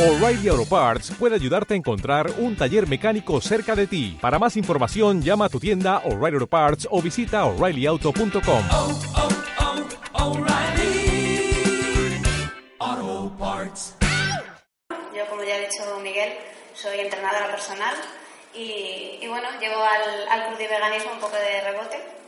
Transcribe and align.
O'Reilly 0.00 0.48
Auto 0.48 0.64
Parts 0.64 1.10
puede 1.18 1.34
ayudarte 1.34 1.74
a 1.74 1.76
encontrar 1.76 2.30
un 2.38 2.56
taller 2.56 2.88
mecánico 2.88 3.38
cerca 3.42 3.76
de 3.76 3.86
ti. 3.86 4.16
Para 4.18 4.38
más 4.38 4.56
información, 4.56 5.20
llama 5.20 5.44
a 5.44 5.48
tu 5.50 5.60
tienda 5.60 5.98
O'Reilly 6.06 6.36
Auto 6.36 6.46
Parts 6.46 6.88
o 6.90 7.02
visita 7.02 7.44
oreillyauto.com. 7.44 8.64
oh, 8.72 8.98
oh, 12.78 13.32
Parts. 13.38 13.96
Yo, 15.14 15.26
como 15.28 15.44
ya 15.44 15.56
ha 15.56 15.58
dicho 15.58 15.82
Miguel, 16.02 16.32
soy 16.72 17.00
entrenadora 17.00 17.50
personal 17.50 17.94
y, 18.54 19.18
y 19.20 19.28
bueno, 19.28 19.48
llego 19.60 19.82
al, 19.82 20.28
al 20.30 20.48
crudiveganismo 20.48 21.12
un 21.12 21.20
poco 21.20 21.36
de 21.36 21.60
rebote. 21.60 22.19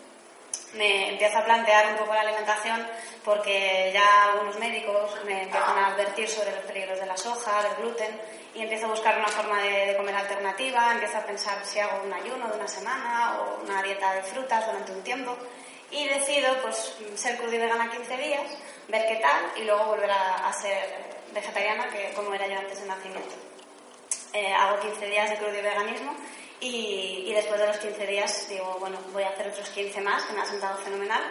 Me 0.74 1.10
empiezo 1.10 1.38
a 1.38 1.44
plantear 1.44 1.92
un 1.92 1.96
poco 1.98 2.14
la 2.14 2.20
alimentación 2.20 2.86
porque 3.24 3.90
ya 3.92 4.32
algunos 4.32 4.58
médicos 4.58 5.22
me 5.24 5.42
empiezan 5.42 5.76
a 5.76 5.88
advertir 5.88 6.28
sobre 6.28 6.50
los 6.50 6.64
peligros 6.64 6.98
de 6.98 7.06
la 7.06 7.16
soja, 7.16 7.62
del 7.62 7.74
gluten 7.76 8.20
y 8.54 8.62
empiezo 8.62 8.86
a 8.86 8.90
buscar 8.90 9.18
una 9.18 9.28
forma 9.28 9.62
de, 9.62 9.96
comer 9.96 10.14
alternativa, 10.14 10.92
empiezo 10.92 11.18
a 11.18 11.26
pensar 11.26 11.64
si 11.64 11.78
hago 11.78 12.02
un 12.04 12.12
ayuno 12.12 12.48
de 12.48 12.56
una 12.56 12.68
semana 12.68 13.38
o 13.38 13.62
una 13.62 13.82
dieta 13.82 14.14
de 14.14 14.22
frutas 14.22 14.66
durante 14.66 14.92
un 14.92 15.02
tiempo 15.02 15.36
y 15.90 16.08
decido 16.08 16.56
pues 16.62 16.94
ser 17.16 17.36
crudivegana 17.36 17.90
15 17.90 18.16
días, 18.16 18.58
ver 18.88 19.06
qué 19.06 19.16
tal 19.16 19.52
y 19.56 19.64
luego 19.64 19.84
volver 19.84 20.10
a, 20.10 20.52
ser 20.52 21.12
vegetariana 21.34 21.88
como 22.14 22.32
era 22.34 22.46
yo 22.46 22.58
antes 22.58 22.80
de 22.80 22.86
nacimiento. 22.86 23.34
Eh, 24.32 24.52
hago 24.54 24.80
15 24.80 25.06
días 25.06 25.30
de 25.30 25.36
crudiveganismo 25.36 26.12
y, 26.12 26.51
y 26.62 27.32
después 27.32 27.60
de 27.60 27.66
los 27.66 27.78
15 27.78 28.06
días 28.06 28.48
digo, 28.48 28.76
bueno, 28.78 28.98
voy 29.12 29.24
a 29.24 29.30
hacer 29.30 29.48
otros 29.48 29.68
15 29.70 30.00
más, 30.00 30.24
que 30.24 30.32
me 30.32 30.40
ha 30.40 30.44
sentado 30.44 30.78
fenomenal 30.78 31.22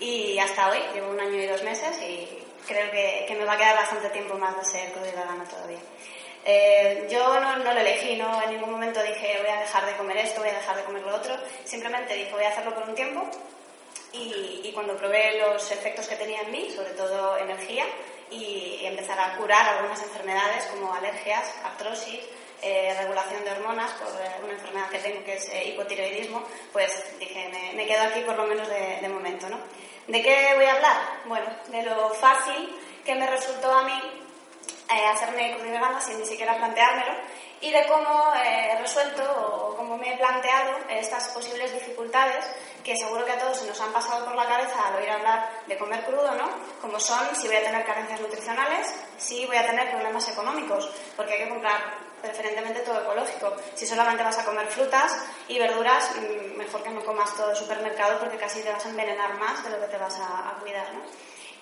y 0.00 0.38
hasta 0.38 0.70
hoy, 0.70 0.78
llevo 0.94 1.10
un 1.10 1.20
año 1.20 1.36
y 1.36 1.46
dos 1.46 1.62
meses 1.62 2.00
y 2.02 2.26
creo 2.66 2.90
que, 2.90 3.26
que 3.28 3.34
me 3.34 3.44
va 3.44 3.52
a 3.52 3.58
quedar 3.58 3.76
bastante 3.76 4.08
tiempo 4.10 4.34
más 4.34 4.56
de 4.56 4.64
ser 4.64 4.92
crudivegana 4.92 5.44
todavía. 5.44 5.78
Eh, 6.44 7.06
yo 7.10 7.38
no, 7.38 7.58
no, 7.58 7.74
lo 7.74 7.80
elegí, 7.80 8.16
no 8.16 8.42
en 8.42 8.50
ningún 8.50 8.70
momento 8.70 9.02
dije 9.02 9.38
voy 9.42 9.50
a 9.50 9.60
dejar 9.60 9.84
de 9.84 9.96
comer 9.96 10.16
esto, 10.16 10.40
voy 10.40 10.48
a 10.48 10.54
dejar 10.54 10.76
de 10.76 10.84
comer 10.84 11.02
lo 11.02 11.14
otro, 11.14 11.36
simplemente 11.64 12.14
dije 12.14 12.32
voy 12.32 12.44
a 12.44 12.48
hacerlo 12.48 12.74
por 12.74 12.88
un 12.88 12.94
tiempo 12.94 13.28
y, 14.12 14.62
y, 14.64 14.72
cuando 14.72 14.96
probé 14.96 15.38
los 15.38 15.70
efectos 15.70 16.08
que 16.08 16.16
tenía 16.16 16.40
en 16.40 16.50
mí, 16.50 16.72
sobre 16.74 16.90
todo 16.90 17.36
energía, 17.36 17.84
y, 18.30 18.78
y 18.80 18.86
empezar 18.86 19.20
a 19.20 19.36
curar 19.36 19.68
algunas 19.68 20.02
enfermedades 20.02 20.64
como 20.64 20.92
alergias, 20.92 21.54
artrosis, 21.62 22.20
eh, 22.62 22.94
regulación 22.98 23.44
de 23.44 23.52
hormonas 23.52 23.90
por 23.92 24.08
eh, 24.08 24.30
una 24.42 24.52
enfermedad 24.52 24.88
que 24.90 24.98
tengo 24.98 25.24
que 25.24 25.34
es 25.34 25.48
eh, 25.48 25.68
hipotiroidismo, 25.68 26.42
pues 26.72 27.18
dije, 27.18 27.50
me, 27.74 27.86
quedo 27.86 28.02
aquí 28.02 28.20
por 28.20 28.36
lo 28.36 28.44
menos 28.44 28.68
de, 28.68 29.08
momento. 29.08 29.48
¿no? 29.48 29.58
¿De 30.06 30.22
qué 30.22 30.52
voy 30.54 30.66
a 30.66 30.74
hablar? 30.74 30.96
Bueno, 31.24 31.46
de 31.68 31.82
lo 31.82 32.10
fácil 32.10 32.76
que 33.04 33.14
me 33.14 33.26
resultó 33.26 33.72
a 33.72 33.84
mí 33.84 34.26
hacerme 35.12 35.54
crudivegana 35.56 36.00
sin 36.00 36.18
ni 36.18 36.26
siquiera 36.26 36.56
planteármelo 36.56 37.12
y 37.60 37.70
de 37.70 37.86
cómo 37.86 38.32
he 38.34 38.76
resuelto 38.80 39.22
o 39.22 39.76
cómo 39.76 39.96
me 39.96 40.12
he 40.12 40.16
planteado 40.16 40.72
estas 40.88 41.28
posibles 41.28 41.72
dificultades 41.72 42.44
que 42.82 42.96
seguro 42.96 43.24
que 43.24 43.32
a 43.32 43.38
todos 43.38 43.62
nos 43.62 43.80
han 43.80 43.92
pasado 43.92 44.24
por 44.24 44.34
la 44.34 44.46
cabeza 44.46 44.88
al 44.88 44.96
oír 44.96 45.10
hablar 45.10 45.48
de 45.66 45.76
comer 45.76 46.04
crudo, 46.04 46.32
¿no? 46.32 46.48
Como 46.80 46.98
son 46.98 47.36
si 47.36 47.46
voy 47.46 47.56
a 47.56 47.62
tener 47.62 47.84
carencias 47.84 48.20
nutricionales, 48.20 48.94
si 49.18 49.46
voy 49.46 49.56
a 49.56 49.66
tener 49.66 49.90
problemas 49.90 50.28
económicos, 50.28 50.90
porque 51.16 51.34
hay 51.34 51.44
que 51.44 51.48
comprar 51.50 51.99
preferentemente 52.20 52.80
todo 52.80 53.00
ecológico. 53.00 53.56
Si 53.74 53.86
solamente 53.86 54.22
vas 54.22 54.38
a 54.38 54.44
comer 54.44 54.66
frutas 54.66 55.16
y 55.48 55.58
verduras, 55.58 56.10
mejor 56.56 56.82
que 56.82 56.90
no 56.90 57.04
comas 57.04 57.34
todo 57.36 57.50
el 57.50 57.56
supermercado 57.56 58.18
porque 58.18 58.36
casi 58.36 58.62
te 58.62 58.72
vas 58.72 58.84
a 58.84 58.88
envenenar 58.90 59.34
más 59.38 59.64
de 59.64 59.70
lo 59.70 59.80
que 59.80 59.86
te 59.86 59.98
vas 59.98 60.18
a, 60.20 60.56
cuidar, 60.60 60.92
¿no? 60.92 61.00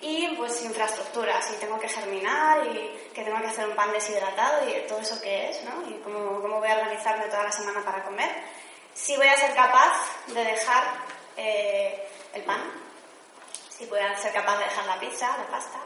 Y 0.01 0.27
pues 0.37 0.63
infraestructuras, 0.63 1.45
si 1.45 1.55
tengo 1.55 1.77
que 1.77 1.89
germinar 1.89 2.65
y 2.67 3.09
que 3.13 3.23
tengo 3.23 3.39
que 3.41 3.47
hacer 3.47 3.67
un 3.67 3.75
pan 3.75 3.91
deshidratado 3.91 4.67
y 4.69 4.87
todo 4.87 4.99
eso 4.99 5.19
que 5.21 5.49
es, 5.49 5.61
¿no? 5.63 5.89
Y 5.89 5.99
cómo, 6.01 6.41
cómo 6.41 6.59
voy 6.59 6.69
a 6.69 6.75
organizarme 6.75 7.25
toda 7.25 7.43
la 7.43 7.51
semana 7.51 7.83
para 7.83 8.03
comer. 8.03 8.29
Si 8.93 9.15
voy 9.17 9.27
a 9.27 9.35
ser 9.35 9.53
capaz 9.53 9.93
de 10.27 10.43
dejar 10.43 10.83
eh, 11.35 12.07
el 12.33 12.43
pan, 12.43 12.61
si 13.69 13.85
voy 13.85 13.99
a 13.99 14.17
ser 14.17 14.33
capaz 14.33 14.57
de 14.57 14.65
dejar 14.65 14.85
la 14.85 14.99
pizza, 14.99 15.37
la 15.37 15.47
pasta, 15.47 15.79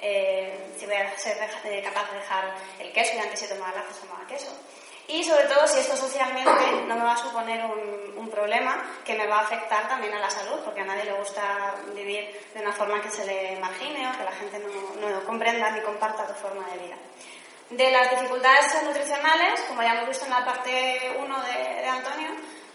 eh, 0.00 0.72
si 0.78 0.86
voy 0.86 0.94
a 0.94 1.18
ser 1.18 1.38
capaz 1.82 2.10
de 2.10 2.18
dejar 2.18 2.54
el 2.78 2.92
queso, 2.92 3.16
y 3.16 3.18
antes 3.18 3.40
si 3.40 3.48
tomaba 3.48 3.74
lácteos 3.74 4.00
tomaba 4.00 4.26
queso. 4.26 4.56
Y 5.08 5.24
sobre 5.24 5.44
todo 5.44 5.66
si 5.66 5.78
esto 5.78 5.96
socialmente 5.96 6.70
no 6.86 6.94
me 6.94 7.02
va 7.02 7.14
a 7.14 7.16
suponer 7.16 7.64
un, 7.64 8.12
un, 8.14 8.28
problema 8.30 8.84
que 9.06 9.14
me 9.14 9.26
va 9.26 9.38
a 9.38 9.40
afectar 9.40 9.88
también 9.88 10.12
a 10.12 10.18
la 10.18 10.28
salud, 10.28 10.60
porque 10.64 10.82
a 10.82 10.84
nadie 10.84 11.04
le 11.04 11.14
gusta 11.14 11.74
vivir 11.94 12.28
de 12.52 12.60
una 12.60 12.72
forma 12.72 13.00
que 13.00 13.10
se 13.10 13.24
le 13.24 13.54
imagine 13.54 14.06
o 14.06 14.18
que 14.18 14.24
la 14.24 14.32
gente 14.32 14.58
no, 14.58 15.08
no 15.08 15.24
comprenda 15.24 15.70
ni 15.70 15.80
comparta 15.80 16.26
tu 16.26 16.34
forma 16.34 16.66
de 16.68 16.78
vida. 16.84 16.96
De 17.70 17.90
las 17.90 18.10
dificultades 18.10 18.82
nutricionales, 18.82 19.60
como 19.62 19.82
ya 19.82 19.94
hemos 19.94 20.08
visto 20.08 20.26
en 20.26 20.30
la 20.30 20.44
parte 20.44 21.16
1 21.18 21.42
de, 21.42 21.80
de 21.80 21.86
Antonio, 21.86 22.28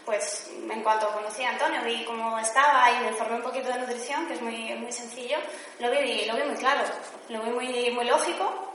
pues 0.04 0.50
en 0.70 0.82
cuanto 0.82 1.10
conocí 1.12 1.42
a 1.44 1.50
Antonio, 1.50 1.82
vi 1.82 2.04
cómo 2.04 2.38
estaba 2.38 2.90
y 2.92 3.00
me 3.00 3.08
informé 3.10 3.36
un 3.36 3.42
poquito 3.42 3.68
de 3.68 3.78
nutrición, 3.78 4.26
que 4.26 4.34
es 4.34 4.42
muy, 4.42 4.74
muy 4.74 4.92
sencillo, 4.92 5.38
lo 5.78 5.90
vi, 5.90 6.24
lo 6.26 6.36
vi 6.36 6.42
muy 6.42 6.56
claro, 6.56 6.82
lo 7.28 7.42
vi 7.42 7.50
muy, 7.50 7.90
muy 7.90 8.04
lógico. 8.04 8.72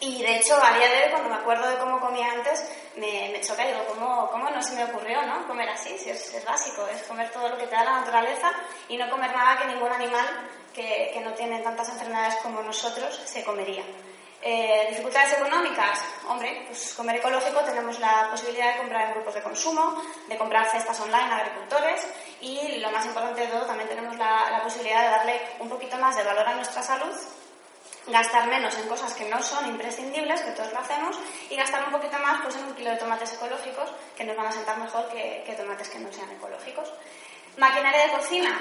Y 0.00 0.22
de 0.22 0.36
hecho, 0.36 0.56
a 0.62 0.76
día 0.76 0.88
de 0.88 1.04
hoy, 1.04 1.10
cuando 1.10 1.28
me 1.28 1.34
acuerdo 1.36 1.68
de 1.68 1.76
cómo 1.76 2.00
comía 2.00 2.32
antes, 2.32 2.64
me, 2.96 3.30
me 3.30 3.40
choca 3.42 3.66
digo, 3.66 3.84
¿cómo, 3.88 4.30
¿cómo, 4.30 4.48
no 4.50 4.62
se 4.62 4.74
me 4.74 4.84
ocurrió 4.84 5.20
no? 5.22 5.46
comer 5.46 5.68
así? 5.68 5.96
Si 5.98 6.10
es, 6.10 6.32
es, 6.34 6.44
básico, 6.44 6.86
es 6.86 7.02
comer 7.02 7.30
todo 7.30 7.48
lo 7.48 7.58
que 7.58 7.66
te 7.66 7.74
da 7.74 7.84
la 7.84 8.00
naturaleza 8.00 8.52
y 8.88 8.96
no 8.96 9.10
comer 9.10 9.32
nada 9.32 9.58
que 9.58 9.66
ningún 9.66 9.92
animal 9.92 10.26
que, 10.74 11.10
que 11.12 11.20
no 11.20 11.32
tiene 11.34 11.60
tantas 11.60 11.90
enfermedades 11.90 12.36
como 12.36 12.62
nosotros 12.62 13.20
se 13.24 13.44
comería. 13.44 13.84
Eh, 14.42 14.86
dificultades 14.90 15.32
económicas, 15.32 15.98
hombre, 16.28 16.64
pues 16.66 16.94
comer 16.94 17.16
ecológico 17.16 17.60
tenemos 17.60 17.98
la 17.98 18.28
posibilidad 18.30 18.72
de 18.72 18.78
comprar 18.78 19.06
en 19.06 19.14
grupos 19.14 19.34
de 19.34 19.42
consumo, 19.42 20.00
de 20.28 20.36
comprar 20.36 20.70
cestas 20.70 21.00
online 21.00 21.32
a 21.32 21.38
agricultores 21.38 22.06
y 22.40 22.76
lo 22.78 22.90
más 22.90 23.04
importante 23.06 23.40
de 23.40 23.46
todo, 23.48 23.62
también 23.62 23.88
tenemos 23.88 24.16
la, 24.16 24.60
posibilidad 24.62 25.02
de 25.02 25.10
darle 25.10 25.40
un 25.58 25.68
poquito 25.68 25.96
más 25.96 26.16
de 26.16 26.22
valor 26.22 26.46
a 26.46 26.54
nuestra 26.54 26.82
salud 26.82 27.14
gastar 28.08 28.46
menos 28.46 28.76
en 28.78 28.86
cosas 28.88 29.12
que 29.14 29.28
no 29.28 29.42
son 29.42 29.66
imprescindibles, 29.66 30.40
que 30.42 30.52
todos 30.52 30.72
lo 30.72 30.78
hacemos, 30.78 31.18
y 31.50 31.56
gastar 31.56 31.84
un 31.84 31.90
poquito 31.90 32.16
más 32.20 32.40
pues, 32.40 32.54
en 32.54 32.64
un 32.64 32.74
kilo 32.74 32.90
de 32.90 32.98
tomates 32.98 33.32
ecológicos, 33.32 33.90
que 34.16 34.22
nos 34.22 34.36
van 34.36 34.46
a 34.46 34.52
sentar 34.52 34.78
mejor 34.78 35.08
que, 35.08 35.42
que 35.44 35.54
tomates 35.54 35.88
que 35.88 35.98
no 35.98 36.12
sean 36.12 36.30
ecológicos. 36.30 36.92
Maquinaria 37.56 38.06
de 38.06 38.12
cocina. 38.12 38.56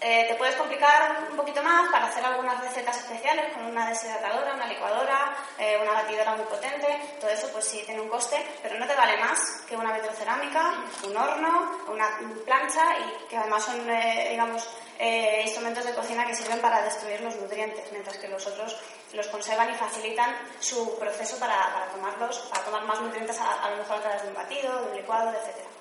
Eh, 0.00 0.26
te 0.28 0.34
puedes 0.36 0.54
complicar 0.54 1.26
un 1.28 1.36
poquito 1.36 1.60
más 1.62 1.90
para 1.90 2.06
hacer 2.06 2.24
algunas 2.24 2.60
recetas 2.60 2.98
especiales 2.98 3.52
con 3.52 3.66
una 3.66 3.88
deshidratadora, 3.88 4.54
una 4.54 4.66
licuadora, 4.66 5.36
eh, 5.58 5.76
una 5.82 5.92
batidora 5.92 6.36
muy 6.36 6.44
potente, 6.46 6.86
todo 7.20 7.30
eso 7.30 7.48
pues 7.52 7.64
sí 7.64 7.82
tiene 7.84 8.00
un 8.00 8.08
coste, 8.08 8.36
pero 8.62 8.78
no 8.78 8.86
te 8.86 8.94
vale 8.94 9.16
más 9.16 9.40
que 9.68 9.76
una 9.76 9.92
vitrocerámica, 9.92 10.84
un 11.04 11.16
horno, 11.16 11.78
una 11.88 12.08
plancha 12.44 12.96
y 12.98 13.28
que 13.28 13.36
además 13.36 13.64
son, 13.64 13.90
eh, 13.90 14.28
digamos, 14.30 14.68
eh, 15.00 15.42
instrumentos 15.44 15.84
de 15.84 15.94
cocina 15.94 16.26
que 16.26 16.34
sirven 16.34 16.60
para 16.60 16.82
destruir 16.82 17.20
los 17.20 17.36
nutrientes, 17.36 17.90
mientras 17.92 18.18
que 18.18 18.28
los 18.28 18.46
otros 18.46 18.76
los 19.12 19.26
conservan 19.28 19.70
y 19.70 19.74
facilitan 19.74 20.36
su 20.58 20.98
proceso 20.98 21.38
para, 21.38 21.72
para 21.72 21.86
tomarlos, 21.86 22.38
para 22.50 22.64
tomar 22.64 22.82
más 22.84 23.00
nutrientes 23.00 23.38
a, 23.40 23.70
lo 23.70 23.76
mejor 23.76 23.98
a 23.98 24.00
través 24.00 24.22
de 24.22 24.28
un 24.28 24.34
batido, 24.34 24.80
de 24.80 24.90
un 24.90 24.96
licuado, 24.96 25.30
etc. 25.30 25.77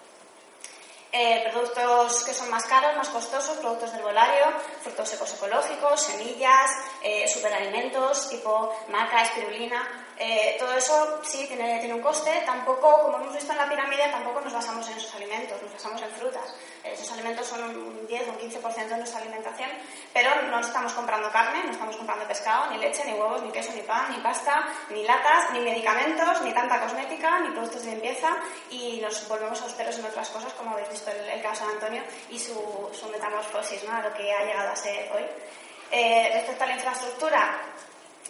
Eh, 1.11 1.47
productos 1.51 2.23
que 2.25 2.33
son 2.33 2.49
más 2.49 2.65
caros, 2.65 2.95
más 2.97 3.07
costosos, 3.09 3.57
productos 3.57 3.93
del 3.93 4.01
volario, 4.01 4.45
frutos 4.81 5.07
secos 5.07 5.33
ecológicos, 5.33 6.01
semillas, 6.01 6.69
eh, 7.01 7.25
superalimentos 7.27 8.29
tipo 8.29 8.75
maca, 8.89 9.23
espirulina, 9.23 10.05
eh, 10.19 10.55
todo 10.59 10.73
eso 10.73 11.19
sí 11.23 11.45
tiene, 11.47 11.79
tiene, 11.79 11.93
un 11.93 12.01
coste. 12.01 12.41
Tampoco, 12.45 13.03
como 13.03 13.19
hemos 13.19 13.33
visto 13.33 13.51
en 13.51 13.57
la 13.59 13.69
pirámide, 13.69 14.09
tampoco 14.09 14.41
nos 14.41 14.53
basamos 14.53 14.87
en 14.89 14.97
esos 14.97 15.13
alimentos, 15.13 15.61
nos 15.61 15.73
basamos 15.73 16.01
en 16.01 16.09
frutas. 16.11 16.55
Esos 16.83 17.11
alimentos 17.11 17.45
son 17.45 17.63
un 17.63 18.07
10 18.07 18.27
o 18.27 18.31
un 18.31 18.37
15% 18.39 18.87
de 18.87 18.97
nuestra 18.97 19.21
alimentación, 19.21 19.69
pero 20.13 20.41
no 20.43 20.59
estamos 20.59 20.93
comprando 20.93 21.29
carne, 21.31 21.63
no 21.65 21.71
estamos 21.71 21.95
comprando 21.97 22.27
pescado, 22.27 22.71
ni 22.71 22.79
leche, 22.79 23.03
ni 23.05 23.13
huevos, 23.13 23.43
ni 23.43 23.51
queso, 23.51 23.71
ni 23.73 23.81
pan, 23.81 24.09
ni 24.09 24.17
pasta, 24.21 24.67
ni 24.89 25.03
latas, 25.03 25.51
ni 25.51 25.59
medicamentos, 25.59 26.41
ni 26.41 26.53
tanta 26.53 26.81
cosmética, 26.81 27.39
ni 27.39 27.51
productos 27.51 27.83
de 27.83 27.91
limpieza 27.91 28.37
y 28.71 28.99
nos 29.01 29.27
volvemos 29.27 29.61
austeros 29.61 29.99
en 29.99 30.05
otras 30.05 30.29
cosas, 30.29 30.51
como 30.53 30.71
habéis 30.71 30.89
el, 31.07 31.29
el 31.29 31.41
caso 31.41 31.67
de 31.67 31.73
Antonio 31.73 32.03
y 32.29 32.39
su, 32.39 32.89
su 32.93 33.07
metamorfosis, 33.09 33.83
¿no? 33.83 33.95
a 33.95 34.01
lo 34.01 34.13
que 34.13 34.31
ha 34.31 34.45
llegado 34.45 34.69
a 34.69 34.75
ser 34.75 35.11
hoy. 35.13 35.25
Eh, 35.91 36.29
respecto 36.33 36.63
a 36.63 36.67
la 36.67 36.73
infraestructura, 36.73 37.61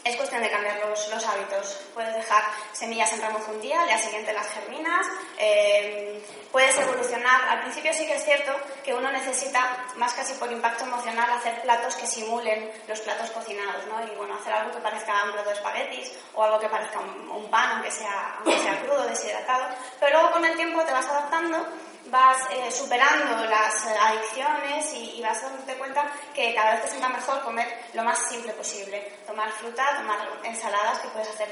es 0.03 0.15
cuestión 0.15 0.41
de 0.41 0.49
cambiar 0.49 0.79
los, 0.87 1.09
los, 1.09 1.25
hábitos. 1.25 1.79
Puedes 1.93 2.15
dejar 2.15 2.43
semillas 2.71 3.11
en 3.13 3.21
remojo 3.21 3.51
un 3.51 3.61
día, 3.61 3.81
al 3.81 3.87
día 3.87 3.97
siguiente 3.97 4.31
las 4.31 4.47
germinas, 4.47 5.05
eh, 5.37 6.21
puedes 6.51 6.77
evolucionar. 6.77 7.41
Al 7.49 7.61
principio 7.61 7.93
sí 7.93 8.05
que 8.05 8.15
es 8.15 8.23
cierto 8.23 8.53
que 8.83 8.93
uno 8.93 9.11
necesita, 9.11 9.85
más 9.97 10.13
casi 10.13 10.33
por 10.35 10.51
impacto 10.51 10.85
emocional, 10.85 11.29
hacer 11.31 11.61
platos 11.61 11.95
que 11.95 12.07
simulen 12.07 12.71
los 12.87 13.01
platos 13.01 13.31
cocinados, 13.31 13.85
¿no? 13.87 14.05
Y 14.05 14.15
bueno, 14.15 14.35
hacer 14.35 14.53
algo 14.53 14.73
que 14.73 14.81
parezca 14.81 15.23
un 15.25 15.33
plato 15.33 15.49
de 15.49 15.55
espaguetis 15.55 16.13
o 16.35 16.43
algo 16.43 16.59
que 16.59 16.69
parezca 16.69 16.99
un, 16.99 17.29
un 17.29 17.49
pan, 17.49 17.71
aunque 17.71 17.91
sea, 17.91 18.35
aunque 18.37 18.59
sea 18.59 18.79
crudo, 18.81 19.07
deshidratado. 19.07 19.65
Pero 19.99 20.13
luego 20.13 20.31
con 20.31 20.45
el 20.45 20.55
tiempo 20.55 20.83
te 20.83 20.93
vas 20.93 21.07
adaptando 21.07 21.65
vas 22.09 22.37
eh, 22.51 22.71
superando 22.71 23.45
las 23.45 23.85
eh, 23.85 23.95
adicciones 23.99 24.93
y, 24.93 25.21
vas 25.21 25.41
dándote 25.41 25.75
cuenta 25.75 26.11
que 26.33 26.53
cada 26.53 26.71
vez 26.71 26.83
te 26.83 26.89
sienta 26.89 27.09
mejor 27.09 27.41
comer 27.43 27.67
lo 27.93 28.03
más 28.03 28.17
simple 28.29 28.53
posible. 28.53 29.11
Tomar 29.25 29.51
fruta, 29.51 29.83
tomar 29.97 30.17
ensaladas 30.43 30.99
que 30.99 31.09
puedes 31.09 31.29
hacer 31.29 31.49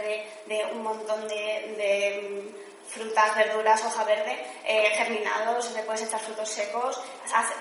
de, 0.47 0.65
un 0.73 0.83
montón 0.83 1.27
de, 1.27 2.53
frutas, 2.87 3.35
verduras, 3.35 3.83
hoja 3.83 4.03
verde, 4.03 4.45
eh, 4.63 4.91
germinados, 4.95 5.71
le 5.71 5.83
puedes 5.83 6.03
echar 6.03 6.19
frutos 6.19 6.49
secos, 6.49 7.01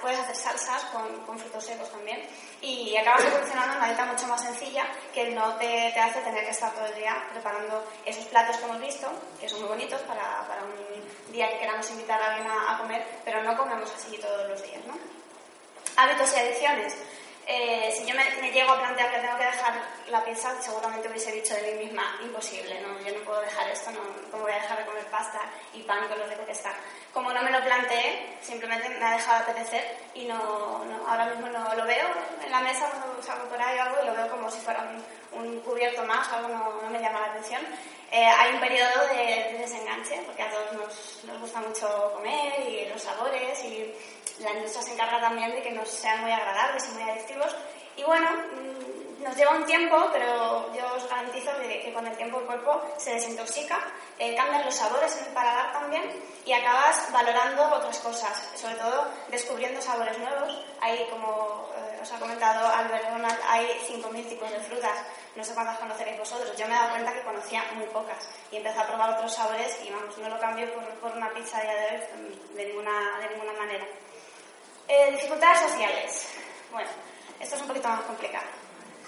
puedes 0.01 0.19
hacer 0.19 0.37
salsas 0.37 0.83
con, 0.85 1.39
frutos 1.39 1.65
secos 1.65 1.91
también 1.91 2.21
y 2.61 2.97
acabas 2.97 3.25
evolucionando 3.25 3.77
una 3.77 3.87
dieta 3.87 4.05
mucho 4.05 4.27
más 4.27 4.41
sencilla 4.41 4.87
que 5.13 5.31
no 5.31 5.55
te, 5.57 5.91
te, 5.93 6.01
hace 6.01 6.21
tener 6.21 6.45
que 6.45 6.51
estar 6.51 6.73
todo 6.73 6.87
el 6.87 6.95
día 6.95 7.27
preparando 7.33 7.85
esos 8.05 8.25
platos 8.27 8.57
que 8.57 8.65
hemos 8.65 8.81
visto, 8.81 9.09
que 9.41 9.49
son 9.49 9.61
muy 9.61 9.69
bonitos 9.69 10.01
para, 10.03 10.47
para 10.47 10.63
un 10.63 11.33
día 11.33 11.51
que 11.51 11.59
queramos 11.59 11.91
invitar 11.91 12.21
a 12.21 12.35
alguien 12.35 12.51
a, 12.51 12.79
comer, 12.79 13.05
pero 13.25 13.43
no 13.43 13.57
comemos 13.57 13.91
así 13.95 14.17
todos 14.19 14.49
los 14.49 14.63
días. 14.63 14.85
¿no? 14.87 14.95
Hábitos 15.97 16.33
y 16.33 16.37
adicciones. 16.37 16.95
Eh, 17.47 17.93
si 17.95 18.07
yo 18.07 18.15
me, 18.15 18.51
llego 18.53 18.73
a 18.73 18.79
plantear 18.79 19.11
que 19.11 19.21
tengo 19.21 19.37
que 19.37 19.45
dejar 19.45 19.75
la 20.09 20.25
pizza, 20.25 20.51
seguramente 20.63 21.09
hubiese 21.09 21.31
dicho 21.31 21.55
de 21.55 21.75
mí 21.75 21.85
misma, 21.85 22.19
imposible, 22.23 22.81
¿no? 22.81 22.99
yo 23.01 23.19
no 23.19 23.25
puedo 23.25 23.41
dejar 23.43 23.69
esto, 23.69 23.91
no, 23.91 24.01
¿cómo 24.31 24.45
voy 24.45 24.53
a 24.53 24.63
dejar 24.63 24.79
de 24.79 24.87
comer 24.87 25.05
pasta 25.07 25.41
y 25.75 25.83
pan 25.83 26.09
con 26.09 26.19
lo 26.19 26.27
rico 26.27 26.47
que 26.47 26.53
está? 26.53 26.73
Como 27.13 27.33
no 27.33 27.43
me 27.43 27.51
lo 27.51 27.63
planteé, 27.63 28.39
simplemente 28.41 28.89
me 28.89 29.05
ha 29.05 29.13
dejado 29.13 29.45
de 29.45 29.53
apetecer 29.53 29.97
y 30.15 30.25
no, 30.25 30.85
no 30.85 31.07
ahora 31.07 31.27
mismo 31.27 31.49
no 31.49 31.75
lo 31.75 31.85
veo 31.85 32.07
en 32.43 32.51
la 32.51 32.61
mesa 32.61 32.89
cuando 32.89 33.23
salgo 33.23 33.45
por 33.45 33.61
ahí 33.61 33.79
o 33.79 33.83
algo 33.83 34.03
y 34.03 34.07
lo 34.07 34.15
veo 34.15 34.31
como 34.31 34.51
si 34.51 34.61
fuera 34.61 34.91
un, 35.33 35.61
cubierto 35.61 36.03
más, 36.05 36.27
algo 36.33 36.49
no, 36.49 36.83
no, 36.83 36.91
me 36.91 37.01
llama 37.01 37.21
la 37.21 37.27
atención. 37.27 37.63
Eh, 38.11 38.25
hay 38.25 38.55
un 38.55 38.61
periodo 38.61 39.07
de, 39.09 39.59
desenganche, 39.59 40.23
porque 40.25 40.43
a 40.43 40.51
todos 40.51 40.73
nos, 40.73 41.25
nos 41.25 41.41
gusta 41.41 41.61
mucho 41.61 42.13
comer 42.15 42.61
y 42.69 42.87
los 42.89 43.03
sabores 43.03 43.63
y 43.65 43.93
la 44.41 44.53
industria 44.53 44.83
se 44.83 44.93
encarga 44.93 45.21
también 45.21 45.53
de 45.53 45.63
que 45.63 45.71
nos 45.71 45.89
sean 45.89 46.21
muy 46.21 46.33
agradables 46.33 46.89
y 46.89 46.93
muy 46.93 47.11
adictivos. 47.11 47.55
Y 47.97 48.03
bueno, 48.03 48.29
mm, 48.31 49.23
nos 49.23 49.37
lleva 49.37 49.53
un 49.53 49.65
tiempo, 49.65 50.09
pero 50.13 50.73
yo 50.75 50.95
os 50.95 51.09
garantizo 51.09 51.51
que, 51.59 51.93
con 51.93 52.07
el 52.07 52.17
tiempo 52.17 52.41
el 52.41 52.47
cuerpo 52.47 52.83
se 52.99 53.15
desintoxica, 53.15 53.79
eh, 54.19 54.35
cambian 54.37 54.65
los 54.65 54.75
sabores 54.75 55.17
en 55.17 55.27
el 55.27 55.33
paladar 55.33 55.73
también 55.73 56.03
y 56.45 56.53
acabas 56.53 57.11
valorando 57.11 57.65
otras 57.75 57.99
cosas, 58.01 58.51
sobre 58.55 58.75
todo 58.75 59.07
descubriendo 59.29 59.81
sabores 59.81 60.19
nuevos. 60.19 60.65
Hay, 60.81 61.07
como 61.09 61.71
eh, 61.77 62.01
os 62.03 62.13
ha 62.13 62.19
comentado 62.19 62.69
Albert 62.69 63.09
Donald, 63.09 63.39
hay 63.49 63.67
5.000 63.89 64.29
tipos 64.29 64.51
de 64.51 64.61
frutas. 64.61 64.99
No 65.37 65.43
sé 65.43 65.55
cuántas 65.55 65.79
conoceréis 65.79 66.19
vosotros. 66.19 66.57
Yo 66.57 66.67
me 66.69 66.75
he 66.75 66.77
dado 66.77 66.91
cuenta 66.91 67.13
que 67.13 67.23
conocía 67.23 67.65
muy 67.75 67.87
pocas 67.87 68.29
y 68.53 68.57
empecé 68.57 68.79
a 68.79 68.87
probar 68.87 69.11
otros 69.11 69.33
sabores 69.33 69.79
y 69.85 69.91
vamos, 69.91 70.17
no 70.19 70.29
lo 70.29 70.39
cambio 70.39 70.73
por, 70.75 70.85
por 71.01 71.13
una 71.13 71.31
pizza 71.31 71.61
de 71.61 71.69
hoy 71.69 72.55
de 72.55 72.67
ninguna, 72.67 73.19
de 73.21 73.29
ninguna 73.31 73.53
manera. 73.55 73.85
Eh, 74.87 75.11
dificultades 75.13 75.71
sociales. 75.71 76.29
Bueno, 76.71 76.89
esto 77.41 77.57
es 77.57 77.63
un 77.63 77.69
poquito 77.69 77.89
más 77.89 78.03
complicado. 78.03 78.47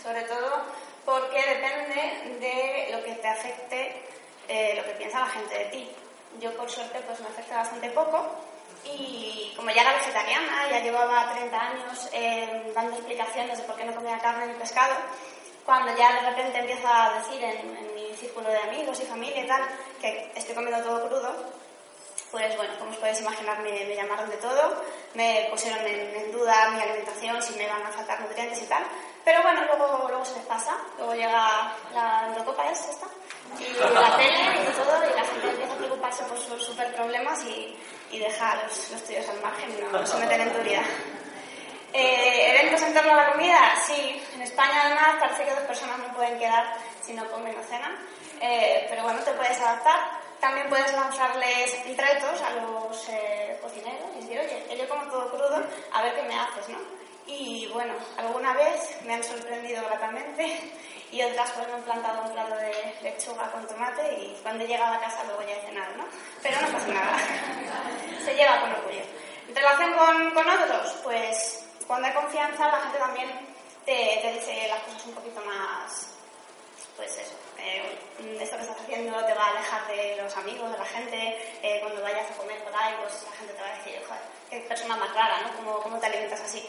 Sobre 0.02 0.22
todo 0.22 0.64
porque 1.04 1.36
depende 1.36 2.38
de 2.40 2.88
lo 2.92 3.04
que 3.04 3.12
te 3.12 3.28
afecte, 3.28 4.02
eh, 4.48 4.74
lo 4.76 4.84
que 4.84 4.92
piensa 4.92 5.20
la 5.20 5.26
gente 5.26 5.58
de 5.58 5.64
ti. 5.66 5.90
Yo, 6.40 6.52
por 6.56 6.70
suerte, 6.70 7.00
pues 7.00 7.20
me 7.20 7.28
afecta 7.28 7.56
bastante 7.58 7.90
poco. 7.90 8.26
Y 8.84 9.52
como 9.56 9.70
ya 9.70 9.82
era 9.82 9.94
vegetariana, 9.94 10.68
ya 10.70 10.80
llevaba 10.80 11.32
30 11.34 11.60
años 11.60 12.08
eh, 12.12 12.72
dando 12.74 12.96
explicaciones 12.96 13.58
de 13.58 13.64
por 13.64 13.76
qué 13.76 13.84
no 13.84 13.94
comía 13.94 14.18
carne 14.18 14.46
ni 14.46 14.54
pescado, 14.54 14.94
cuando 15.64 15.96
ya 15.96 16.12
de 16.14 16.30
repente 16.30 16.58
empiezo 16.58 16.86
a 16.86 17.18
decir 17.18 17.42
en, 17.42 17.76
en 17.76 17.94
mi 17.94 18.14
círculo 18.14 18.48
de 18.48 18.58
amigos 18.58 19.00
y 19.00 19.06
familia 19.06 19.42
y 19.42 19.46
tal 19.48 19.62
que 20.00 20.30
estoy 20.36 20.54
comiendo 20.54 20.84
todo 20.84 21.08
crudo, 21.08 21.34
pues 22.36 22.54
bueno, 22.54 22.74
como 22.78 22.90
os 22.90 22.98
podéis 22.98 23.20
imaginar, 23.22 23.62
me, 23.62 23.96
llamaron 23.96 24.28
de 24.28 24.36
todo, 24.36 24.84
me 25.14 25.48
pusieron 25.50 25.80
en, 25.86 26.30
duda 26.30 26.68
mi 26.68 26.82
alimentación, 26.82 27.40
si 27.42 27.54
me 27.54 27.66
van 27.66 27.82
a 27.82 27.88
faltar 27.88 28.20
nutrientes 28.20 28.62
y 28.62 28.66
tal. 28.66 28.84
Pero 29.24 29.42
bueno, 29.42 29.62
luego, 29.64 30.06
luego 30.06 30.22
se 30.22 30.34
les 30.34 30.44
pasa, 30.44 30.76
luego 30.98 31.14
llega 31.14 31.72
la 31.94 32.26
Eurocopa, 32.28 32.70
¿es 32.70 32.88
esta? 32.90 33.06
Y 33.58 33.72
la 33.72 34.16
tele 34.18 34.68
y 34.68 34.72
todo, 34.76 35.10
y 35.10 35.16
la 35.16 35.24
gente 35.24 35.48
empieza 35.48 35.72
a 35.72 35.76
preocuparse 35.78 36.24
por 36.24 36.38
sus 36.38 36.62
super 36.62 36.94
problemas 36.94 37.42
y, 37.44 37.74
y 38.10 38.18
deja 38.18 38.54
los, 38.62 38.90
los 38.90 39.02
tuyos 39.02 39.26
al 39.30 39.40
margen 39.40 39.70
y 39.70 39.80
no, 39.80 40.06
se 40.06 40.18
meten 40.18 40.42
en 40.42 40.52
tu 40.52 40.62
vida. 40.62 40.82
Eh, 41.94 42.50
¿Eventos 42.50 42.82
en 42.82 42.92
torno 42.92 43.12
a 43.12 43.16
la 43.16 43.32
comida? 43.32 43.74
Sí. 43.86 44.22
En 44.34 44.42
España, 44.42 44.82
además, 44.84 45.16
parece 45.20 45.44
que 45.44 45.54
dos 45.54 45.64
personas 45.64 45.98
no 46.00 46.12
pueden 46.14 46.38
quedar 46.38 46.66
si 47.00 47.14
no 47.14 47.24
comen 47.30 47.56
o 47.58 47.62
cenan. 47.62 47.96
Eh, 48.42 48.84
pero 48.90 49.04
bueno, 49.04 49.20
te 49.20 49.32
puedes 49.32 49.58
adaptar. 49.58 50.25
También 50.46 50.68
puedes 50.68 50.92
lanzarles 50.92 51.74
retos 51.96 52.40
a 52.40 52.50
los 52.60 53.08
eh, 53.08 53.58
cocineros 53.60 54.10
y 54.14 54.20
decir, 54.20 54.38
oye, 54.38 54.78
yo 54.78 54.88
como 54.88 55.10
todo 55.10 55.28
crudo, 55.28 55.60
a 55.92 56.02
ver 56.02 56.14
qué 56.14 56.22
me 56.22 56.38
haces, 56.38 56.68
¿no? 56.68 56.78
Y 57.26 57.68
bueno, 57.74 57.94
alguna 58.16 58.52
vez 58.54 58.96
me 59.04 59.14
han 59.14 59.24
sorprendido 59.24 59.82
gratamente 59.88 60.72
y 61.10 61.20
otras 61.20 61.50
pues 61.50 61.66
me 61.66 61.74
han 61.74 61.82
plantado 61.82 62.22
un 62.22 62.32
plato 62.32 62.54
de 62.58 62.94
lechuga 63.02 63.50
con 63.50 63.66
tomate 63.66 64.14
y 64.20 64.38
cuando 64.40 64.62
he 64.62 64.68
llegado 64.68 64.94
a 64.94 65.00
casa 65.00 65.24
luego 65.24 65.42
ya 65.42 65.56
he 65.56 65.66
cenado, 65.66 65.96
¿no? 65.96 66.04
Pero 66.40 66.60
no 66.60 66.68
pasa 66.68 66.86
nada, 66.86 67.18
se 68.24 68.34
lleva 68.36 68.60
con 68.60 68.70
orgullo. 68.70 69.02
En 69.48 69.56
relación 69.56 69.94
con, 69.94 70.30
con 70.30 70.48
otros, 70.48 70.92
pues 71.02 71.66
cuando 71.88 72.06
hay 72.06 72.14
confianza 72.14 72.68
la 72.68 72.82
gente 72.82 72.98
también 72.98 73.30
te, 73.84 74.20
te 74.22 74.32
dice 74.34 74.68
las 74.68 74.78
cosas 74.84 75.06
un 75.06 75.14
poquito 75.14 75.40
más, 75.40 76.15
pues 76.96 77.16
eso, 77.18 77.34
eh, 77.58 77.98
esto 78.40 78.56
que 78.56 78.62
estás 78.62 78.80
haciendo 78.80 79.24
te 79.24 79.34
va 79.34 79.46
a 79.46 79.50
alejar 79.50 79.86
de 79.88 80.16
los 80.22 80.36
amigos, 80.36 80.72
de 80.72 80.78
la 80.78 80.84
gente, 80.84 81.38
eh, 81.62 81.78
cuando 81.80 82.02
vayas 82.02 82.30
a 82.30 82.34
comer 82.34 82.62
por 82.64 82.74
ahí, 82.74 82.94
pues 83.00 83.22
la 83.24 83.36
gente 83.36 83.52
te 83.52 83.60
va 83.60 83.68
a 83.68 83.76
decir, 83.76 84.02
joder, 84.06 84.22
qué 84.50 84.60
persona 84.60 84.96
más 84.96 85.14
rara, 85.14 85.42
¿no? 85.42 85.56
¿Cómo, 85.56 85.80
cómo 85.80 85.98
te 85.98 86.06
alimentas 86.06 86.40
así? 86.40 86.66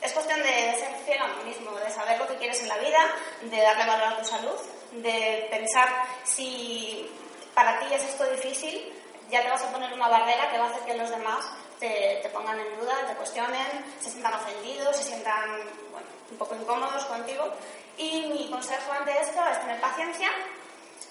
Es 0.00 0.12
cuestión 0.12 0.40
de, 0.42 0.74
ser 0.78 0.94
fiel 1.04 1.20
a 1.20 1.24
uno 1.24 1.42
mismo, 1.44 1.72
de 1.72 1.90
saber 1.90 2.18
lo 2.18 2.28
que 2.28 2.36
quieres 2.36 2.60
en 2.62 2.68
la 2.68 2.78
vida, 2.78 2.98
de 3.42 3.60
darle 3.60 3.86
valor 3.86 4.08
a 4.08 4.18
tu 4.18 4.24
salud, 4.24 4.58
de 4.92 5.48
pensar 5.50 5.88
si 6.24 7.10
para 7.54 7.80
ti 7.80 7.86
es 7.92 8.04
esto 8.04 8.24
difícil, 8.30 8.92
ya 9.30 9.42
te 9.42 9.48
vas 9.48 9.62
a 9.62 9.72
poner 9.72 9.92
una 9.92 10.08
barrera 10.08 10.50
que 10.50 10.58
va 10.58 10.66
a 10.66 10.70
hacer 10.70 10.82
que 10.84 10.94
los 10.94 11.10
demás 11.10 11.44
te, 11.78 12.20
te, 12.22 12.28
pongan 12.30 12.58
en 12.58 12.78
duda, 12.78 13.06
te 13.06 13.14
cuestionen, 13.14 13.84
se 14.00 14.10
sientan 14.10 14.34
ofendidos, 14.34 14.96
se 14.96 15.04
sientan 15.04 15.58
bueno, 15.90 16.06
un 16.30 16.38
poco 16.38 16.54
incómodos 16.54 17.04
contigo. 17.04 17.52
Y 17.98 18.26
mi 18.26 18.50
consejo 18.50 18.92
ante 18.92 19.12
esto 19.20 19.40
es 19.50 19.60
tener 19.60 19.80
paciencia 19.80 20.28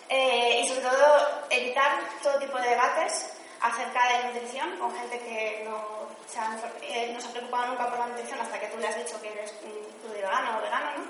eh, 0.09 0.61
y 0.63 0.67
sobre 0.67 0.81
todo 0.81 1.45
evitar 1.49 1.99
todo 2.21 2.37
tipo 2.39 2.57
de 2.59 2.69
debates 2.69 3.33
acerca 3.59 4.07
de 4.09 4.23
nutrición 4.25 4.77
con 4.77 4.95
gente 4.95 5.17
que 5.19 5.63
no 5.65 6.07
se, 6.27 6.39
ha, 6.39 6.55
eh, 6.81 7.11
no 7.13 7.19
se 7.19 7.27
ha 7.27 7.31
preocupado 7.31 7.67
nunca 7.67 7.89
por 7.89 7.99
la 7.99 8.07
nutrición 8.07 8.39
hasta 8.39 8.59
que 8.59 8.67
tú 8.67 8.77
le 8.77 8.87
has 8.87 8.97
dicho 8.97 9.19
que 9.21 9.31
eres 9.31 9.53
un 9.63 10.13
vegano 10.13 10.57
o 10.57 10.61
vegano, 10.61 10.97
¿no? 10.97 11.05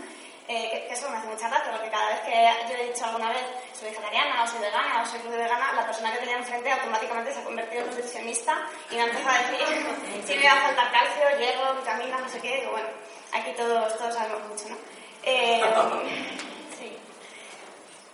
Eh, 0.48 0.86
que, 0.88 0.95
eso 1.06 1.12
me 1.12 1.18
hace 1.18 1.28
mucha 1.28 1.50
gracia 1.50 1.72
porque 1.72 1.90
cada 1.90 2.10
vez 2.10 2.20
que 2.22 2.34
yo 2.70 2.76
he 2.76 2.88
dicho 2.88 3.06
alguna 3.06 3.30
vez 3.30 3.46
soy 3.78 3.90
vegetariana 3.90 4.44
o 4.44 4.48
soy 4.48 4.60
vegana 4.60 5.04
o 5.04 5.06
soy 5.06 5.20
vegana, 5.30 5.74
la 5.74 5.86
persona 5.86 6.12
que 6.12 6.20
tenía 6.20 6.38
enfrente 6.38 6.72
automáticamente 6.72 7.34
se 7.34 7.40
ha 7.40 7.44
convertido 7.44 7.84
en 7.84 7.90
nutricionista 7.90 8.68
y 8.90 8.96
me 8.96 9.02
ha 9.02 9.06
empezado 9.06 9.30
a 9.30 9.40
decir 9.40 10.26
si 10.26 10.36
me 10.36 10.46
va 10.46 10.54
a 10.54 10.62
faltar 10.62 10.92
calcio, 10.92 11.40
hierro, 11.40 11.76
vitaminas, 11.76 12.22
no 12.22 12.30
sé 12.30 12.40
qué, 12.40 12.64
y 12.64 12.72
bueno, 12.72 12.88
aquí 13.34 13.52
todos, 13.54 13.98
todos 13.98 14.14
sabemos 14.16 14.48
mucho, 14.48 14.70
¿no? 14.70 14.78
Eh, 15.24 15.62
sí. 16.80 16.98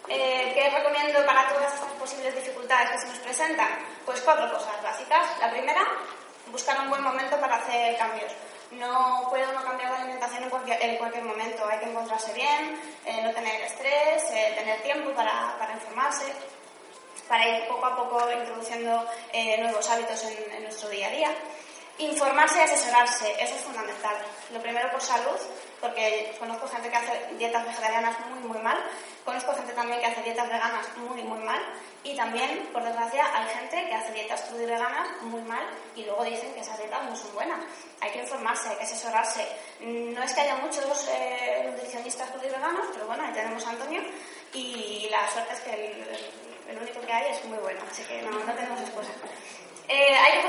Eh, 0.09 0.51
¿Qué 0.53 0.69
recomiendo 0.69 1.25
para 1.25 1.47
todas 1.47 1.73
estas 1.73 1.91
posibles 1.93 2.35
dificultades 2.35 2.91
que 2.91 2.97
se 2.99 3.07
nos 3.07 3.19
presentan? 3.19 3.69
Pues 4.05 4.19
cuatro 4.21 4.51
cosas 4.51 4.81
básicas. 4.83 5.39
La 5.39 5.49
primera, 5.49 5.85
buscar 6.47 6.79
un 6.81 6.89
buen 6.89 7.03
momento 7.03 7.39
para 7.39 7.55
hacer 7.55 7.97
cambios. 7.97 8.31
No 8.71 9.27
puede 9.29 9.47
uno 9.47 9.63
cambiar 9.63 9.91
de 9.91 9.97
alimentación 10.03 10.43
en 10.43 10.49
cualquier, 10.49 10.81
en 10.81 10.97
cualquier 10.97 11.23
momento. 11.23 11.67
Hay 11.67 11.79
que 11.79 11.89
encontrarse 11.89 12.33
bien, 12.33 12.79
eh, 13.05 13.21
no 13.23 13.31
tener 13.31 13.61
estrés, 13.61 14.27
tener 14.55 14.81
tiempo 14.81 15.11
para, 15.11 15.55
para, 15.59 15.73
informarse, 15.73 16.25
para 17.27 17.47
ir 17.47 17.67
poco 17.67 17.85
a 17.85 17.95
poco 17.95 18.31
introduciendo 18.31 19.05
nuevos 19.59 19.89
hábitos 19.89 20.23
en 20.23 20.63
nuestro 20.63 20.89
día 20.89 21.07
a 21.07 21.11
día. 21.11 21.35
Informarse 21.97 22.59
y 22.59 22.61
asesorarse, 22.61 23.31
eso 23.39 23.55
es 23.55 23.61
fundamental. 23.61 24.15
Lo 24.51 24.61
primero 24.61 24.91
por 24.91 25.01
salud, 25.01 25.37
porque 25.79 26.35
conozco 26.39 26.67
gente 26.67 26.89
que 26.89 26.95
hace 26.95 27.27
dietas 27.37 27.65
vegetarianas 27.65 28.15
muy, 28.27 28.47
muy 28.47 28.57
mal, 28.59 28.77
conozco 29.23 29.53
gente 29.53 29.73
también 29.73 29.99
que 29.99 30.07
hace 30.07 30.23
dietas 30.23 30.47
veganas 30.47 30.85
muy, 30.97 31.21
muy 31.21 31.39
mal, 31.39 31.61
y 32.03 32.15
también, 32.15 32.67
por 32.73 32.83
desgracia, 32.83 33.23
hay 33.35 33.47
gente 33.49 33.87
que 33.87 33.93
hace 33.93 34.11
dietas 34.13 34.41
crudo 34.41 34.63
y 34.63 34.65
veganas 34.65 35.07
muy 35.21 35.41
mal 35.41 35.63
y 35.95 36.03
luego 36.03 36.23
dicen 36.23 36.51
que 36.53 36.61
esas 36.61 36.77
dietas 36.79 37.03
no 37.03 37.15
son 37.15 37.31
buenas. 37.35 37.59
Hay 37.99 38.09
que 38.11 38.19
informarse, 38.19 38.69
hay 38.69 38.77
que 38.77 38.83
asesorarse. 38.83 39.47
No 39.79 40.23
es 40.23 40.33
que 40.33 40.41
haya 40.41 40.55
muchos 40.55 41.07
eh, 41.11 41.61
nutricionistas 41.65 42.31
crudo 42.31 42.47
y 42.47 42.49
veganos, 42.49 42.87
pero 42.91 43.05
bueno, 43.05 43.23
ahí 43.23 43.33
tenemos 43.33 43.65
a 43.67 43.69
Antonio, 43.69 44.01
y 44.53 45.07
la 45.11 45.29
suerte 45.29 45.53
es 45.53 45.59
que 45.59 45.73
el, 46.69 46.77
único 46.81 47.01
que 47.01 47.13
hay 47.13 47.31
es 47.31 47.45
muy 47.45 47.57
bueno, 47.59 47.81
así 47.89 48.01
que 48.03 48.21
no, 48.23 48.31
no 48.31 48.53
tenemos 48.53 48.79
excusa. 48.81 49.11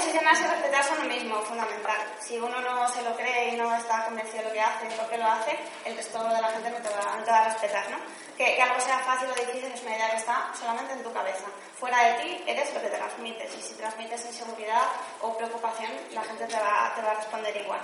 Que 0.02 0.08
posicionarse 0.08 0.42
y 0.42 0.46
respetarse 0.48 0.90
a 0.90 0.96
uno 0.96 1.04
mismo, 1.04 1.40
fundamental. 1.42 2.00
Si 2.18 2.36
uno 2.36 2.60
no 2.60 2.88
se 2.88 3.02
lo 3.02 3.14
cree 3.14 3.54
y 3.54 3.56
no 3.56 3.72
está 3.72 4.04
convencido 4.04 4.42
de 4.42 4.48
lo 4.48 4.52
que 4.52 4.60
hace 4.60 4.86
por 4.96 5.08
qué 5.08 5.16
lo 5.16 5.26
hace, 5.28 5.56
el 5.84 5.96
resto 5.96 6.18
de 6.24 6.40
la 6.40 6.48
gente 6.48 6.70
no 6.70 6.76
te 6.78 6.88
va, 6.90 7.38
a 7.38 7.44
respetar, 7.44 7.88
¿no? 7.88 7.98
Que, 8.36 8.60
algo 8.60 8.80
sea 8.80 8.98
fácil 8.98 9.28
o 9.30 9.34
difícil 9.34 9.70
es 9.72 9.80
una 9.82 9.94
idea 9.94 10.10
que 10.10 10.16
está 10.16 10.50
solamente 10.58 10.94
en 10.94 11.04
tu 11.04 11.12
cabeza. 11.12 11.46
fuera 11.78 12.02
de 12.02 12.12
ti 12.14 12.44
eres 12.48 12.74
lo 12.74 12.80
que 12.80 12.88
transmites. 12.88 13.54
Y 13.56 13.62
si 13.62 13.74
transmites 13.74 14.26
inseguridad 14.26 14.82
o 15.20 15.36
preocupación, 15.36 15.92
la 16.10 16.22
gente 16.22 16.46
te 16.46 16.56
va, 16.56 16.92
te 16.96 17.02
va 17.02 17.12
a 17.12 17.14
responder 17.14 17.56
igual. 17.56 17.80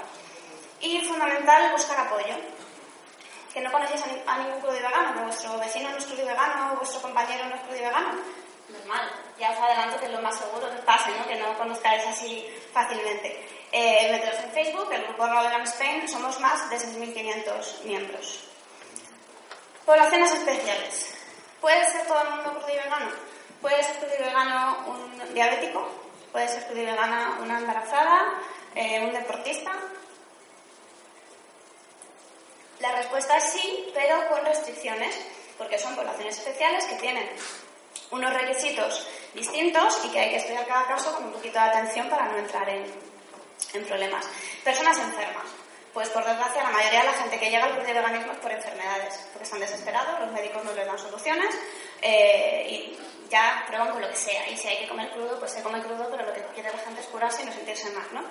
Y 0.80 1.00
fundamental, 1.02 1.70
buscar 1.70 2.00
apoyo. 2.00 2.34
Que 3.54 3.60
no 3.60 3.70
conocéis 3.70 4.02
a, 4.26 4.38
ningún 4.38 4.60
crudo 4.60 4.72
vegano, 4.72 5.14
que 5.14 5.20
vuestro 5.20 5.56
vecino 5.60 5.88
no 5.90 5.98
es 5.98 6.04
crudo 6.04 6.26
vegano, 6.26 6.72
o 6.72 6.76
vuestro 6.78 7.00
compañero 7.00 7.44
no 7.44 7.54
es 7.54 7.60
crudo 7.60 7.78
vegano. 7.78 8.10
Normal, 8.68 9.10
ya 9.38 9.52
os 9.52 9.58
adelanto 9.58 9.98
que 9.98 10.06
es 10.06 10.12
lo 10.12 10.20
más 10.20 10.38
seguro 10.38 10.70
que 10.70 10.82
pase, 10.82 11.10
¿no? 11.12 11.26
que 11.26 11.36
no 11.36 11.56
conozcáis 11.56 12.06
así 12.06 12.46
fácilmente. 12.72 13.48
Eh, 13.72 14.08
meteros 14.10 14.40
en 14.44 14.50
Facebook, 14.52 14.92
el 14.92 15.04
grupo 15.04 15.24
Vegan 15.24 15.62
Spain, 15.62 16.08
somos 16.08 16.38
más 16.40 16.68
de 16.70 16.76
6.500 16.76 17.84
miembros. 17.84 18.44
Poblaciones 19.84 20.32
especiales. 20.32 21.14
¿Puede 21.60 21.84
ser 21.90 22.06
todo 22.06 22.22
el 22.22 22.30
mundo 22.30 22.50
crudo 22.52 22.68
y 22.72 22.76
vegano? 22.76 23.10
¿Puede 23.60 23.82
ser 23.82 23.96
crudo 23.96 24.14
y 24.18 24.22
vegano 24.22 24.84
un 24.86 25.34
diabético? 25.34 25.88
¿Puede 26.30 26.48
ser 26.48 26.66
crudo 26.66 26.82
y 26.82 26.86
vegana 26.86 27.38
una 27.40 27.58
embarazada? 27.58 28.34
Eh, 28.74 29.00
¿Un 29.00 29.12
deportista? 29.12 29.72
La 32.80 32.92
respuesta 32.92 33.36
es 33.38 33.44
sí, 33.44 33.90
pero 33.92 34.28
con 34.28 34.44
restricciones, 34.44 35.18
porque 35.56 35.78
son 35.78 35.96
poblaciones 35.96 36.38
especiales 36.38 36.84
que 36.84 36.94
tienen 36.96 37.28
unos 38.10 38.32
requisitos 38.32 39.06
distintos 39.34 40.00
y 40.04 40.08
que 40.08 40.20
hay 40.20 40.30
que 40.30 40.36
estudiar 40.36 40.66
cada 40.66 40.86
caso 40.86 41.14
con 41.14 41.24
un 41.24 41.32
poquito 41.32 41.58
de 41.58 41.64
atención 41.64 42.08
para 42.08 42.26
no 42.26 42.38
entrar 42.38 42.68
en, 42.68 42.84
en 43.74 43.84
problemas. 43.84 44.26
Personas 44.64 44.98
enfermas. 44.98 45.44
Pues 45.92 46.08
por 46.10 46.24
desgracia 46.24 46.62
la 46.62 46.70
mayoría 46.70 47.00
de 47.00 47.06
la 47.06 47.12
gente 47.14 47.38
que 47.38 47.50
llega 47.50 47.64
al 47.64 47.74
de 47.74 47.92
veganismo 47.92 48.32
es 48.32 48.38
por 48.38 48.52
enfermedades, 48.52 49.14
porque 49.32 49.44
están 49.44 49.60
desesperados, 49.60 50.20
los 50.20 50.32
médicos 50.32 50.64
no 50.64 50.72
les 50.72 50.86
dan 50.86 50.98
soluciones 50.98 51.54
eh, 52.02 52.66
y 52.68 52.98
ya 53.30 53.64
prueban 53.66 53.90
con 53.90 54.02
lo 54.02 54.08
que 54.08 54.16
sea. 54.16 54.48
Y 54.48 54.56
si 54.56 54.68
hay 54.68 54.78
que 54.78 54.88
comer 54.88 55.10
crudo, 55.10 55.38
pues 55.38 55.52
se 55.52 55.62
come 55.62 55.82
crudo, 55.82 56.08
pero 56.10 56.26
lo 56.26 56.32
que 56.32 56.42
quiere 56.54 56.70
la 56.70 56.78
gente 56.78 57.00
es 57.00 57.06
curarse 57.06 57.42
y 57.42 57.46
no 57.46 57.52
sentirse 57.52 57.90
mal, 57.90 58.06
¿no? 58.12 58.22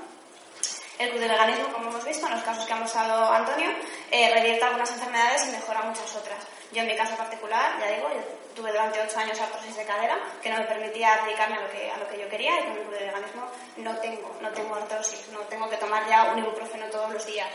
El 0.98 1.12
crudiveganismo, 1.12 1.72
como 1.74 1.90
hemos 1.90 2.04
visto 2.04 2.26
en 2.26 2.34
los 2.34 2.44
casos 2.44 2.66
que 2.66 2.74
ha 2.74 2.78
mostrado 2.78 3.32
Antonio, 3.32 3.70
eh, 4.10 4.34
revierte 4.34 4.66
algunas 4.66 4.92
enfermedades 4.92 5.48
y 5.48 5.52
mejora 5.52 5.84
muchas 5.84 6.16
otras. 6.16 6.40
Yo 6.72 6.82
en 6.82 6.88
mi 6.88 6.96
caso 6.96 7.16
particular, 7.16 7.80
ya 7.80 7.92
digo, 7.92 8.10
tuve 8.56 8.72
durante 8.72 9.00
ocho 9.00 9.20
años 9.20 9.40
artrosis 9.40 9.76
de 9.76 9.86
cadera 9.86 10.18
que 10.42 10.50
no 10.50 10.58
me 10.58 10.66
permitía 10.66 11.22
dedicarme 11.24 11.58
a 11.58 11.62
lo 11.62 11.70
que, 11.70 11.92
a 11.92 11.98
lo 11.98 12.08
que 12.08 12.20
yo 12.20 12.28
quería 12.28 12.60
y 12.60 12.64
con 12.64 12.78
el 12.78 12.84
crudiveganismo 12.84 13.44
no 13.78 13.96
tengo, 13.98 14.36
no 14.42 14.50
tengo 14.50 14.76
artrosis, 14.76 15.28
no 15.30 15.40
tengo 15.42 15.70
que 15.70 15.78
tomar 15.78 16.08
ya 16.10 16.32
un 16.32 16.40
ibuprofeno 16.40 16.88
todos 16.88 17.14
los 17.14 17.26
días. 17.28 17.50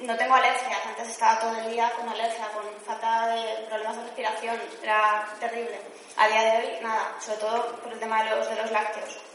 No 0.00 0.16
tengo 0.16 0.34
alergias, 0.34 0.86
antes 0.86 1.08
estaba 1.08 1.38
todo 1.38 1.54
el 1.58 1.70
día 1.70 1.92
con 1.92 2.08
alergia, 2.08 2.48
con 2.48 2.64
falta 2.86 3.28
de 3.28 3.66
problemas 3.68 3.96
de 3.98 4.02
respiración, 4.04 4.58
era 4.82 5.28
terrible. 5.38 5.78
A 6.16 6.26
día 6.26 6.42
de 6.42 6.50
hoy, 6.56 6.82
nada, 6.82 7.14
sobre 7.20 7.38
todo 7.38 7.76
por 7.76 7.92
el 7.92 8.00
tema 8.00 8.24
de 8.24 8.30
los, 8.30 8.48
de 8.48 8.56
los 8.56 8.70
lácteos. 8.70 9.31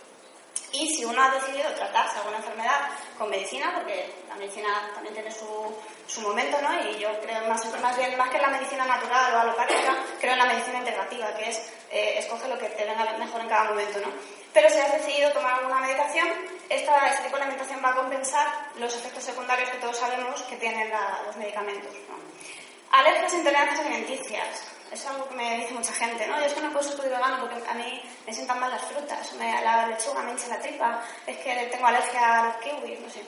Y 0.71 0.93
si 0.93 1.05
uno 1.05 1.21
ha 1.21 1.29
decidido 1.31 1.71
tratarse 1.73 2.17
alguna 2.17 2.37
enfermedad 2.37 2.89
con 3.17 3.29
medicina, 3.29 3.71
porque 3.73 4.13
la 4.27 4.35
medicina 4.35 4.91
también 4.93 5.13
tiene 5.13 5.31
su, 5.31 5.73
su 6.07 6.21
momento, 6.21 6.57
¿no? 6.61 6.89
Y 6.89 6.99
yo 6.99 7.09
creo 7.21 7.47
más, 7.47 7.65
más 7.81 7.97
bien, 7.97 8.17
más 8.17 8.29
que 8.29 8.35
en 8.35 8.41
la 8.41 8.49
medicina 8.49 8.85
natural 8.85 9.33
o 9.33 9.39
alopática, 9.39 9.95
creo 10.19 10.33
en 10.33 10.39
la 10.39 10.45
medicina 10.45 10.79
integrativa, 10.79 11.33
que 11.35 11.49
es 11.49 11.57
eh, 11.89 12.15
escoge 12.17 12.47
lo 12.49 12.59
que 12.59 12.67
te 12.69 12.83
venga 12.83 13.05
mejor 13.17 13.41
en 13.41 13.47
cada 13.47 13.63
momento, 13.69 13.99
¿no? 13.99 14.11
Pero 14.53 14.69
si 14.69 14.77
has 14.79 14.91
decidido 14.91 15.31
tomar 15.31 15.59
alguna 15.59 15.79
medicación, 15.79 16.27
este 16.69 17.23
tipo 17.23 17.37
de 17.37 17.43
alimentación 17.43 17.81
va 17.83 17.91
a 17.91 17.95
compensar 17.95 18.47
los 18.75 18.93
efectos 18.95 19.23
secundarios 19.23 19.69
que 19.69 19.77
todos 19.77 19.97
sabemos 19.97 20.41
que 20.43 20.57
tienen 20.57 20.91
los 21.25 21.35
medicamentos, 21.37 21.93
¿no? 22.09 22.17
Alergias 22.91 23.33
e 23.33 23.79
alimenticias 23.79 24.76
es 24.91 25.05
algo 25.05 25.27
que 25.27 25.35
me 25.35 25.57
dice 25.57 25.73
mucha 25.73 25.93
gente, 25.93 26.27
¿no? 26.27 26.39
Yo 26.39 26.45
es 26.45 26.53
que 26.53 26.61
no 26.61 26.71
puedo 26.71 26.89
ser 26.89 26.99
vegano 27.01 27.39
porque 27.39 27.61
a 27.67 27.73
mí 27.73 28.01
me 28.25 28.33
sientan 28.33 28.59
mal 28.59 28.71
las 28.71 28.81
frutas, 28.83 29.33
me, 29.33 29.61
la 29.61 29.87
lechuga 29.87 30.21
me 30.23 30.31
hincha 30.31 30.47
la 30.47 30.59
tripa, 30.59 31.01
es 31.25 31.37
que 31.37 31.69
tengo 31.71 31.87
alergia 31.87 32.39
a 32.39 32.45
los 32.45 32.55
kiwis, 32.57 32.99
no 32.99 33.09
sé. 33.09 33.23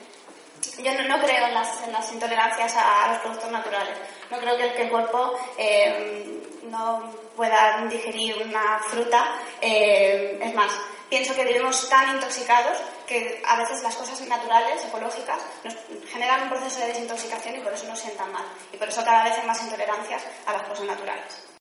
Yo 0.82 0.92
no, 0.94 1.16
no 1.16 1.22
creo 1.24 1.46
en 1.46 1.54
las, 1.54 1.82
en 1.82 1.92
las, 1.92 2.12
intolerancias 2.12 2.76
a, 2.76 3.08
los 3.08 3.18
productos 3.18 3.50
naturales. 3.50 3.96
No 4.30 4.38
creo 4.38 4.56
que 4.56 4.64
el, 4.64 4.74
que 4.74 4.82
el 4.82 4.90
cuerpo 4.90 5.38
eh, 5.56 6.42
no 6.64 7.10
pueda 7.36 7.86
digerir 7.88 8.36
una 8.46 8.78
fruta. 8.80 9.36
Eh, 9.60 10.38
es 10.42 10.54
más, 10.54 10.70
pienso 11.08 11.34
que 11.34 11.44
vivimos 11.44 11.88
tan 11.88 12.14
intoxicados 12.14 12.76
que 13.10 13.42
a 13.44 13.56
veces 13.56 13.82
las 13.82 13.96
cosas 13.96 14.20
naturales, 14.28 14.84
ecológicas, 14.84 15.40
nos 15.64 15.74
generan 16.08 16.44
un 16.44 16.50
proceso 16.50 16.78
de 16.78 16.86
desintoxicación 16.86 17.56
y 17.56 17.58
por 17.58 17.72
eso 17.72 17.88
nos 17.88 17.98
sientan 17.98 18.32
mal. 18.32 18.44
Y 18.72 18.76
por 18.76 18.88
eso 18.88 19.04
cada 19.04 19.24
vez 19.24 19.36
hay 19.36 19.46
más 19.48 19.60
intolerancias 19.62 20.22
a 20.46 20.52
las 20.52 20.62
cosas 20.62 20.86
naturales. 20.86 21.42